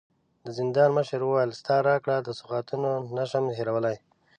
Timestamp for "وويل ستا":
1.23-1.75